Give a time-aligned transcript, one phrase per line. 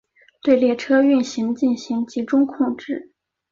[0.41, 3.11] 对列车运行进行集中控制。